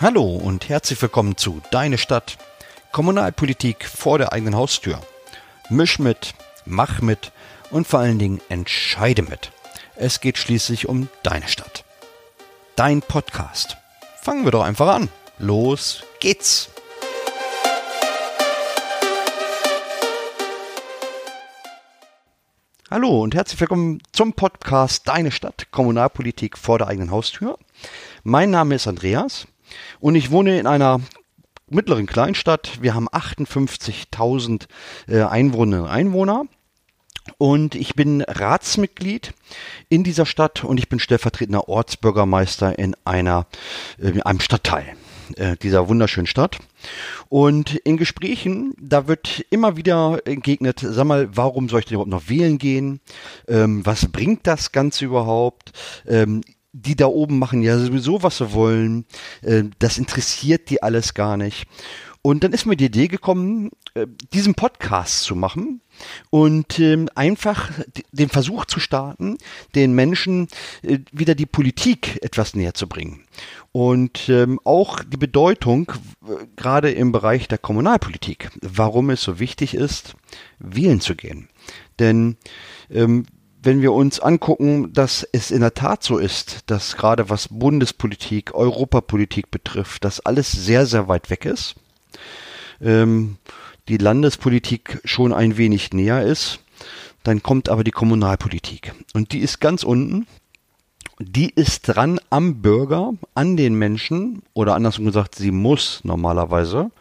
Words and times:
Hallo 0.00 0.36
und 0.36 0.68
herzlich 0.68 1.02
willkommen 1.02 1.36
zu 1.36 1.60
Deine 1.72 1.98
Stadt. 1.98 2.38
Kommunalpolitik 2.92 3.84
vor 3.84 4.18
der 4.18 4.32
eigenen 4.32 4.54
Haustür. 4.54 5.00
Misch 5.70 5.98
mit, 5.98 6.34
mach 6.64 7.00
mit 7.00 7.32
und 7.72 7.88
vor 7.88 7.98
allen 7.98 8.20
Dingen 8.20 8.40
entscheide 8.48 9.22
mit. 9.22 9.50
Es 9.96 10.20
geht 10.20 10.38
schließlich 10.38 10.88
um 10.88 11.08
deine 11.24 11.48
Stadt. 11.48 11.84
Dein 12.76 13.02
Podcast. 13.02 13.76
Fangen 14.22 14.44
wir 14.44 14.52
doch 14.52 14.62
einfach 14.62 14.86
an. 14.86 15.08
Los 15.40 16.04
geht's. 16.20 16.70
Hallo 22.88 23.20
und 23.20 23.34
herzlich 23.34 23.60
willkommen 23.60 24.00
zum 24.12 24.34
Podcast 24.34 25.08
Deine 25.08 25.32
Stadt, 25.32 25.72
Kommunalpolitik 25.72 26.56
vor 26.56 26.78
der 26.78 26.86
eigenen 26.86 27.10
Haustür. 27.10 27.58
Mein 28.22 28.52
Name 28.52 28.76
ist 28.76 28.86
Andreas 28.86 29.48
und 30.00 30.14
ich 30.14 30.30
wohne 30.30 30.58
in 30.58 30.66
einer 30.66 31.00
mittleren 31.70 32.06
Kleinstadt. 32.06 32.80
Wir 32.80 32.94
haben 32.94 33.08
58.000 33.08 34.66
äh, 35.08 35.22
Einwohnerinnen 35.22 35.86
und 35.86 35.90
Einwohner. 35.90 36.44
Und 37.36 37.74
ich 37.74 37.94
bin 37.94 38.22
Ratsmitglied 38.22 39.34
in 39.90 40.02
dieser 40.02 40.24
Stadt 40.24 40.64
und 40.64 40.78
ich 40.78 40.88
bin 40.88 40.98
stellvertretender 40.98 41.68
Ortsbürgermeister 41.68 42.78
in 42.78 42.96
einer, 43.04 43.46
äh, 43.98 44.08
in 44.08 44.22
einem 44.22 44.40
Stadtteil 44.40 44.96
äh, 45.36 45.56
dieser 45.56 45.88
wunderschönen 45.88 46.26
Stadt. 46.26 46.58
Und 47.28 47.74
in 47.76 47.98
Gesprächen, 47.98 48.72
da 48.80 49.08
wird 49.08 49.44
immer 49.50 49.76
wieder 49.76 50.20
entgegnet, 50.24 50.80
sag 50.80 51.04
mal, 51.04 51.28
warum 51.36 51.68
soll 51.68 51.80
ich 51.80 51.86
denn 51.86 51.94
überhaupt 51.94 52.10
noch 52.10 52.30
wählen 52.30 52.56
gehen? 52.56 53.00
Ähm, 53.46 53.84
was 53.84 54.06
bringt 54.06 54.46
das 54.46 54.72
Ganze 54.72 55.04
überhaupt? 55.04 55.72
Ähm, 56.06 56.40
die 56.82 56.96
da 56.96 57.06
oben 57.06 57.38
machen 57.38 57.62
ja 57.62 57.78
sowieso, 57.78 58.22
was 58.22 58.38
sie 58.38 58.52
wollen. 58.52 59.04
Äh, 59.42 59.64
das 59.78 59.98
interessiert 59.98 60.70
die 60.70 60.82
alles 60.82 61.14
gar 61.14 61.36
nicht. 61.36 61.66
Und 62.20 62.44
dann 62.44 62.52
ist 62.52 62.66
mir 62.66 62.76
die 62.76 62.86
Idee 62.86 63.08
gekommen, 63.08 63.70
äh, 63.94 64.06
diesen 64.32 64.54
Podcast 64.54 65.22
zu 65.22 65.36
machen 65.36 65.80
und 66.30 66.78
ähm, 66.78 67.08
einfach 67.14 67.70
den 68.12 68.28
Versuch 68.28 68.64
zu 68.64 68.80
starten, 68.80 69.38
den 69.74 69.92
Menschen 69.92 70.48
äh, 70.82 70.98
wieder 71.12 71.34
die 71.34 71.46
Politik 71.46 72.18
etwas 72.22 72.54
näher 72.54 72.74
zu 72.74 72.88
bringen. 72.88 73.24
Und 73.72 74.28
ähm, 74.28 74.60
auch 74.64 75.02
die 75.04 75.16
Bedeutung, 75.16 75.92
gerade 76.56 76.90
im 76.90 77.12
Bereich 77.12 77.48
der 77.48 77.58
Kommunalpolitik, 77.58 78.50
warum 78.60 79.10
es 79.10 79.22
so 79.22 79.38
wichtig 79.38 79.74
ist, 79.74 80.14
wählen 80.58 81.00
zu 81.00 81.14
gehen. 81.14 81.48
Denn 81.98 82.36
ähm, 82.90 83.26
wenn 83.62 83.82
wir 83.82 83.92
uns 83.92 84.20
angucken, 84.20 84.92
dass 84.92 85.26
es 85.32 85.50
in 85.50 85.60
der 85.60 85.74
Tat 85.74 86.02
so 86.02 86.18
ist, 86.18 86.62
dass 86.66 86.96
gerade 86.96 87.28
was 87.28 87.48
Bundespolitik, 87.48 88.54
Europapolitik 88.54 89.50
betrifft, 89.50 90.04
dass 90.04 90.20
alles 90.20 90.52
sehr, 90.52 90.86
sehr 90.86 91.08
weit 91.08 91.30
weg 91.30 91.44
ist, 91.44 91.74
ähm, 92.80 93.36
die 93.88 93.96
Landespolitik 93.96 95.00
schon 95.04 95.32
ein 95.32 95.56
wenig 95.56 95.92
näher 95.92 96.22
ist, 96.22 96.60
dann 97.24 97.42
kommt 97.42 97.68
aber 97.68 97.84
die 97.84 97.90
Kommunalpolitik. 97.90 98.94
Und 99.14 99.32
die 99.32 99.40
ist 99.40 99.60
ganz 99.60 99.82
unten. 99.82 100.26
Die 101.18 101.50
ist 101.50 101.82
dran 101.82 102.20
am 102.30 102.62
Bürger, 102.62 103.12
an 103.34 103.56
den 103.56 103.74
Menschen, 103.74 104.42
oder 104.54 104.76
andersrum 104.76 105.06
gesagt, 105.06 105.34
sie 105.34 105.50
muss 105.50 106.00
normalerweise 106.04 106.92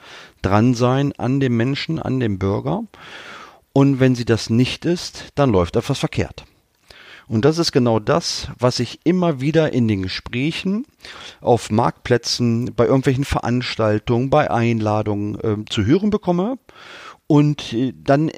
dran 0.41 0.73
sein 0.73 1.13
an 1.17 1.39
dem 1.39 1.55
Menschen, 1.55 1.99
an 1.99 2.19
dem 2.19 2.39
Bürger. 2.39 2.83
Und 3.77 3.99
wenn 3.99 4.15
sie 4.15 4.25
das 4.25 4.49
nicht 4.49 4.85
ist, 4.85 5.25
dann 5.35 5.51
läuft 5.51 5.75
etwas 5.75 5.99
verkehrt. 5.99 6.45
Und 7.27 7.45
das 7.45 7.59
ist 7.59 7.71
genau 7.71 7.99
das, 7.99 8.47
was 8.57 8.79
ich 8.79 9.01
immer 9.03 9.39
wieder 9.39 9.71
in 9.71 9.87
den 9.87 10.01
Gesprächen 10.01 10.87
auf 11.41 11.69
Marktplätzen, 11.69 12.73
bei 12.75 12.87
irgendwelchen 12.87 13.23
Veranstaltungen, 13.23 14.31
bei 14.31 14.49
Einladungen 14.49 15.39
äh, 15.41 15.65
zu 15.69 15.85
hören 15.85 16.09
bekomme 16.09 16.57
und 17.27 17.71
äh, 17.71 17.93
dann 17.95 18.31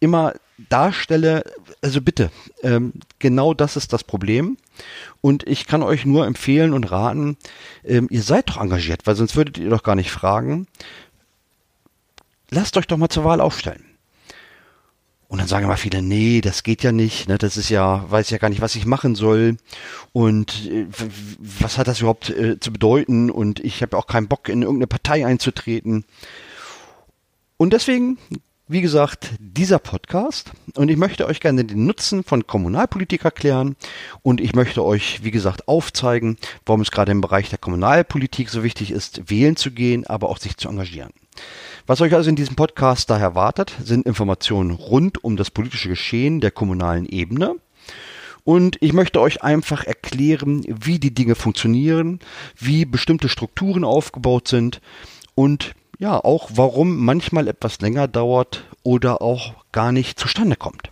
immer 0.00 0.34
darstelle, 0.68 1.44
also 1.80 2.02
bitte, 2.02 2.30
ähm, 2.62 2.92
genau 3.20 3.54
das 3.54 3.78
ist 3.78 3.94
das 3.94 4.04
Problem. 4.04 4.58
Und 5.22 5.48
ich 5.48 5.66
kann 5.66 5.82
euch 5.82 6.04
nur 6.04 6.26
empfehlen 6.26 6.74
und 6.74 6.90
raten, 6.90 7.38
ähm, 7.84 8.06
ihr 8.10 8.22
seid 8.22 8.50
doch 8.50 8.60
engagiert, 8.60 9.06
weil 9.06 9.16
sonst 9.16 9.34
würdet 9.34 9.56
ihr 9.56 9.70
doch 9.70 9.82
gar 9.82 9.94
nicht 9.94 10.10
fragen. 10.10 10.66
Lasst 12.50 12.76
euch 12.76 12.86
doch 12.86 12.98
mal 12.98 13.08
zur 13.08 13.24
Wahl 13.24 13.40
aufstellen. 13.40 13.93
Und 15.28 15.38
dann 15.38 15.48
sagen 15.48 15.64
immer 15.64 15.76
viele, 15.76 16.02
nee, 16.02 16.40
das 16.40 16.62
geht 16.62 16.82
ja 16.82 16.92
nicht, 16.92 17.28
ne, 17.28 17.38
das 17.38 17.56
ist 17.56 17.68
ja, 17.68 18.08
weiß 18.10 18.30
ja 18.30 18.38
gar 18.38 18.50
nicht, 18.50 18.60
was 18.60 18.76
ich 18.76 18.86
machen 18.86 19.14
soll. 19.14 19.56
Und 20.12 20.70
äh, 20.70 20.86
was 21.38 21.78
hat 21.78 21.88
das 21.88 22.00
überhaupt 22.00 22.30
äh, 22.30 22.60
zu 22.60 22.72
bedeuten? 22.72 23.30
Und 23.30 23.60
ich 23.60 23.82
habe 23.82 23.96
auch 23.96 24.06
keinen 24.06 24.28
Bock 24.28 24.48
in 24.48 24.62
irgendeine 24.62 24.86
Partei 24.86 25.26
einzutreten. 25.26 26.04
Und 27.56 27.72
deswegen, 27.72 28.18
wie 28.68 28.80
gesagt, 28.80 29.30
dieser 29.38 29.78
Podcast. 29.78 30.52
Und 30.76 30.90
ich 30.90 30.96
möchte 30.96 31.26
euch 31.26 31.40
gerne 31.40 31.64
den 31.64 31.86
Nutzen 31.86 32.24
von 32.24 32.46
Kommunalpolitik 32.46 33.24
erklären. 33.24 33.76
Und 34.22 34.40
ich 34.40 34.54
möchte 34.54 34.84
euch, 34.84 35.24
wie 35.24 35.30
gesagt, 35.30 35.68
aufzeigen, 35.68 36.38
warum 36.66 36.80
es 36.80 36.90
gerade 36.90 37.12
im 37.12 37.20
Bereich 37.20 37.50
der 37.50 37.58
Kommunalpolitik 37.58 38.50
so 38.50 38.62
wichtig 38.62 38.90
ist, 38.90 39.30
wählen 39.30 39.56
zu 39.56 39.70
gehen, 39.70 40.06
aber 40.06 40.28
auch 40.28 40.38
sich 40.38 40.56
zu 40.56 40.68
engagieren. 40.68 41.10
Was 41.86 42.00
euch 42.00 42.14
also 42.14 42.30
in 42.30 42.36
diesem 42.36 42.56
Podcast 42.56 43.10
daher 43.10 43.28
erwartet, 43.28 43.74
sind 43.82 44.06
Informationen 44.06 44.70
rund 44.70 45.22
um 45.22 45.36
das 45.36 45.50
politische 45.50 45.88
Geschehen 45.88 46.40
der 46.40 46.50
kommunalen 46.50 47.06
Ebene. 47.06 47.56
Und 48.44 48.76
ich 48.80 48.92
möchte 48.92 49.20
euch 49.20 49.42
einfach 49.42 49.84
erklären, 49.84 50.64
wie 50.66 50.98
die 50.98 51.14
Dinge 51.14 51.34
funktionieren, 51.34 52.20
wie 52.58 52.84
bestimmte 52.84 53.28
Strukturen 53.28 53.84
aufgebaut 53.84 54.48
sind 54.48 54.80
und 55.34 55.74
ja, 55.98 56.22
auch 56.22 56.50
warum 56.54 57.04
manchmal 57.04 57.48
etwas 57.48 57.80
länger 57.80 58.08
dauert 58.08 58.64
oder 58.82 59.22
auch 59.22 59.54
gar 59.72 59.92
nicht 59.92 60.18
zustande 60.18 60.56
kommt. 60.56 60.90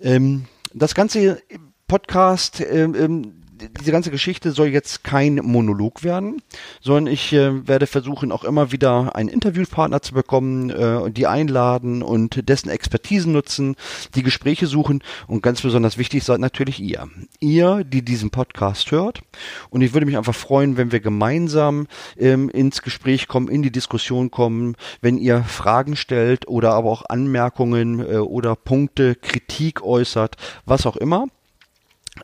Ähm, 0.00 0.46
das 0.72 0.94
ganze 0.94 1.42
Podcast 1.88 2.60
ähm, 2.60 2.94
ähm 2.94 3.39
diese 3.78 3.92
ganze 3.92 4.10
Geschichte 4.10 4.52
soll 4.52 4.68
jetzt 4.68 5.04
kein 5.04 5.36
Monolog 5.36 6.02
werden, 6.02 6.42
sondern 6.80 7.12
ich 7.12 7.32
äh, 7.32 7.66
werde 7.66 7.86
versuchen, 7.86 8.32
auch 8.32 8.44
immer 8.44 8.72
wieder 8.72 9.14
einen 9.14 9.28
Interviewpartner 9.28 10.02
zu 10.02 10.14
bekommen, 10.14 10.70
äh, 10.70 11.10
die 11.10 11.26
einladen 11.26 12.02
und 12.02 12.48
dessen 12.48 12.70
Expertisen 12.70 13.32
nutzen, 13.32 13.76
die 14.14 14.22
Gespräche 14.22 14.66
suchen 14.66 15.02
und 15.26 15.42
ganz 15.42 15.62
besonders 15.62 15.98
wichtig 15.98 16.24
seid 16.24 16.40
natürlich 16.40 16.80
ihr. 16.80 17.08
Ihr, 17.40 17.84
die 17.84 18.02
diesen 18.02 18.30
Podcast 18.30 18.90
hört. 18.90 19.22
Und 19.70 19.82
ich 19.82 19.92
würde 19.92 20.06
mich 20.06 20.16
einfach 20.16 20.34
freuen, 20.34 20.76
wenn 20.76 20.92
wir 20.92 21.00
gemeinsam 21.00 21.86
ähm, 22.16 22.48
ins 22.48 22.82
Gespräch 22.82 23.28
kommen, 23.28 23.48
in 23.48 23.62
die 23.62 23.72
Diskussion 23.72 24.30
kommen, 24.30 24.76
wenn 25.00 25.18
ihr 25.18 25.42
Fragen 25.44 25.96
stellt 25.96 26.48
oder 26.48 26.72
aber 26.74 26.90
auch 26.90 27.04
Anmerkungen 27.08 28.00
äh, 28.00 28.16
oder 28.18 28.56
Punkte, 28.56 29.14
Kritik 29.14 29.82
äußert, 29.82 30.36
was 30.64 30.86
auch 30.86 30.96
immer 30.96 31.26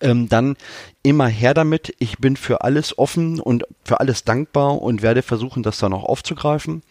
ähm, 0.00 0.28
dann 0.28 0.56
immer 1.02 1.28
her 1.28 1.54
damit. 1.54 1.94
Ich 1.98 2.18
bin 2.18 2.36
für 2.36 2.62
alles 2.62 2.98
offen 2.98 3.40
und 3.40 3.64
für 3.84 4.00
alles 4.00 4.24
dankbar 4.24 4.80
und 4.82 5.02
werde 5.02 5.22
versuchen, 5.22 5.62
das 5.62 5.78
dann 5.78 5.92
auch 5.92 6.04
aufzugreifen. 6.04 6.82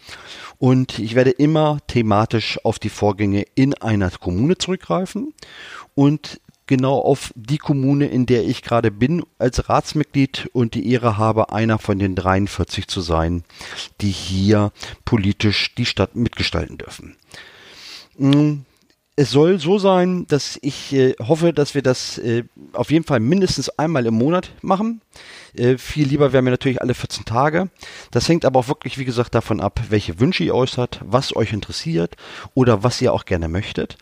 Und 0.58 1.00
ich 1.00 1.16
werde 1.16 1.32
immer 1.32 1.80
thematisch 1.88 2.60
auf 2.64 2.80
die 2.80 2.90
Vorgänge 2.90 3.46
in 3.56 3.74
einer 3.74 4.10
Kommune 4.12 4.58
zurückgreifen 4.58 5.34
und 5.94 6.40
genau 6.68 7.00
auf 7.00 7.32
die 7.36 7.58
Kommune, 7.58 8.08
in 8.08 8.26
der 8.26 8.46
ich 8.46 8.62
gerade 8.62 8.92
bin 8.92 9.24
als 9.38 9.70
Ratsmitglied 9.70 10.50
und 10.54 10.74
die 10.74 10.92
Ehre 10.92 11.18
habe, 11.18 11.52
einer 11.52 11.78
von 11.78 12.00
den 12.00 12.16
43 12.16 12.88
zu 12.88 13.02
sein, 13.02 13.44
die 14.02 14.12
hier 14.12 14.72
politisch 15.04 15.76
die 15.76 15.86
Stadt 15.86 16.16
mitgestalten 16.16 16.78
dürfen. 16.78 17.16
Hm, 18.18 18.66
es 19.18 19.32
soll 19.32 19.60
so 19.60 19.78
sein, 19.80 20.28
dass 20.28 20.60
ich 20.62 20.94
äh, 20.94 21.16
hoffe, 21.22 21.54
dass 21.54 21.74
wir 21.74 21.82
das 21.82 22.18
äh, 22.18 22.44
auf 22.74 22.92
jeden 22.92 23.06
Fall 23.06 23.22
mindestens 23.22 23.70
einmal 23.70 24.06
im 24.06 24.16
Monat 24.16 24.52
machen. 24.62 25.02
Äh, 25.56 25.78
viel 25.78 26.08
lieber 26.08 26.34
wären 26.34 26.44
wir 26.44 26.52
natürlich 26.52 26.82
alle 26.82 26.94
14 26.94 27.24
Tage. 27.24 27.70
Das 28.12 28.28
hängt 28.28 28.44
aber 28.44 28.60
auch 28.60 28.68
wirklich, 28.68 28.98
wie 28.98 29.06
gesagt, 29.06 29.34
davon 29.34 29.62
ab, 29.62 29.80
welche 29.90 30.20
Wünsche 30.20 30.44
ihr 30.44 30.54
äußert, 30.54 31.00
was 31.06 31.36
euch 31.36 31.54
interessiert 31.54 32.16
oder 32.54 32.84
was 32.84 33.02
ihr 33.02 33.14
auch 33.14 33.26
gerne 33.26 33.48
möchtet. 33.48 33.98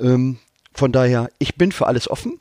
Ähm, 0.00 0.38
von 0.72 0.90
daher, 0.90 1.30
ich 1.38 1.54
bin 1.54 1.70
für 1.70 1.86
alles 1.86 2.10
offen. 2.10 2.40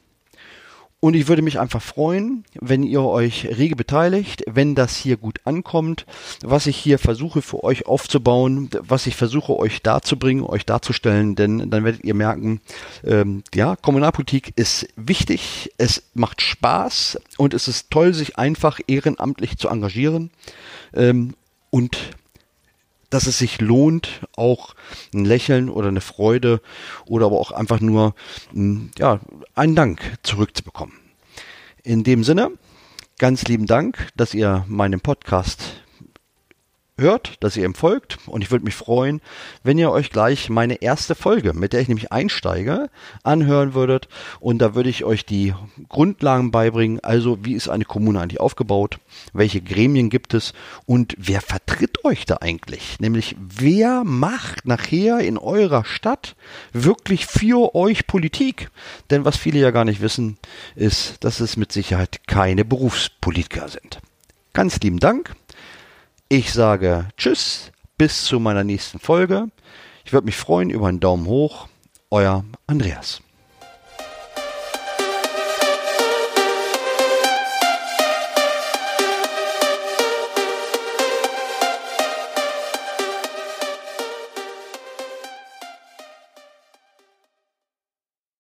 Und 1.02 1.14
ich 1.16 1.28
würde 1.28 1.44
mich 1.44 1.60
einfach 1.60 1.84
freuen, 1.84 2.46
wenn 2.60 2.82
ihr 2.82 3.04
euch 3.04 3.46
rege 3.46 3.76
beteiligt, 3.76 4.44
wenn 4.48 4.74
das 4.74 4.96
hier 4.96 5.18
gut 5.18 5.40
ankommt, 5.44 6.06
was 6.42 6.66
ich 6.66 6.78
hier 6.78 6.98
versuche 6.98 7.44
für 7.44 7.64
euch 7.64 7.86
aufzubauen, 7.86 8.70
was 8.80 9.06
ich 9.06 9.16
versuche 9.16 9.56
euch 9.56 9.84
darzubringen, 9.84 10.44
euch 10.44 10.66
darzustellen, 10.66 11.36
denn 11.36 11.70
dann 11.70 11.84
werdet 11.84 12.04
ihr 12.04 12.16
merken, 12.16 12.60
ähm, 13.04 13.44
ja, 13.54 13.76
Kommunalpolitik 13.76 14.54
ist 14.56 14.88
wichtig, 14.96 15.72
es 15.78 16.04
macht 16.16 16.42
Spaß 16.42 17.20
und 17.38 17.54
es 17.54 17.68
ist 17.68 17.92
toll, 17.92 18.14
sich 18.14 18.40
einfach 18.40 18.80
ehrenamtlich 18.88 19.58
zu 19.58 19.68
engagieren 19.68 20.32
ähm, 20.96 21.36
und 21.70 22.15
dass 23.16 23.28
es 23.28 23.38
sich 23.38 23.62
lohnt, 23.62 24.28
auch 24.36 24.76
ein 25.14 25.24
Lächeln 25.24 25.70
oder 25.70 25.88
eine 25.88 26.02
Freude 26.02 26.62
oder 27.06 27.28
aber 27.28 27.40
auch 27.40 27.52
einfach 27.52 27.80
nur 27.80 28.14
hm, 28.52 28.92
ja, 28.98 29.22
einen 29.56 29.76
Dank 29.76 30.02
zurückzubekommen. 30.22 30.96
In 31.84 32.04
dem 32.04 32.26
Sinne, 32.26 32.52
ganz 33.18 33.46
lieben 33.46 33.68
Dank, 33.68 34.10
dass 34.18 34.34
ihr 34.34 34.66
meinen 34.68 35.00
Podcast 35.00 35.85
hört, 36.98 37.44
dass 37.44 37.58
ihr 37.58 37.66
ihm 37.66 37.74
folgt. 37.74 38.18
Und 38.28 38.42
ich 38.42 38.52
würde 38.52 38.66
mich 38.66 38.76
freuen, 38.76 39.22
wenn 39.64 39.78
ihr 39.78 39.92
euch 39.92 40.10
gleich 40.10 40.50
meine 40.50 40.82
erste 40.82 41.16
Folge, 41.16 41.54
mit 41.54 41.74
der 41.74 41.82
ich 41.82 41.88
nämlich 41.88 42.12
einsteige, 42.12 42.90
anhören 43.24 43.74
würdet. 43.74 44.08
Und 44.40 44.60
da 44.60 44.76
würde 44.76 44.90
ich 44.90 45.04
euch 45.04 45.26
die 45.26 45.54
Grundlagen 45.90 46.52
beibringen. 46.52 47.00
Also, 47.02 47.44
wie 47.44 47.54
ist 47.54 47.70
eine 47.70 47.86
Kommune 47.86 48.20
eigentlich 48.20 48.40
aufgebaut? 48.40 49.00
Welche 49.34 49.62
Gremien 49.62 50.10
gibt 50.10 50.34
es? 50.34 50.54
Und 50.86 51.16
wer 51.18 51.42
vertritt 51.42 52.06
euch 52.06 52.26
da 52.26 52.38
eigentlich? 52.42 53.00
Nämlich, 53.00 53.36
wer 53.40 54.04
macht 54.04 54.66
nachher 54.66 55.20
in 55.20 55.38
eurer 55.38 55.84
Stadt 55.84 56.36
wirklich 56.72 57.26
für 57.26 57.76
euch 57.76 58.08
Politik? 58.08 58.70
Denn 59.10 59.26
was 59.26 59.38
viele 59.38 59.60
ja 59.60 59.72
gar 59.72 59.86
nicht 59.86 60.02
wissen, 60.02 60.38
ist, 60.76 61.24
dass 61.24 61.40
es 61.40 61.58
mit 61.58 61.72
Sicherheit 61.72 62.22
keine 62.28 62.64
Berufspolitiker 62.64 63.68
sind. 63.68 64.00
Ganz 64.54 64.80
lieben 64.80 65.00
Dank. 65.00 65.36
Ich 66.28 66.52
sage 66.52 67.08
Tschüss, 67.18 67.72
bis 68.00 68.26
zu 68.26 68.40
meiner 68.40 68.64
nächsten 68.64 68.98
Folge. 68.98 69.48
Ich 70.06 70.12
würde 70.12 70.26
mich 70.26 70.36
freuen 70.36 70.72
über 70.72 70.88
einen 70.88 71.00
Daumen 71.00 71.28
hoch. 71.28 71.68
Euer 72.10 72.44
Andreas. 72.66 73.22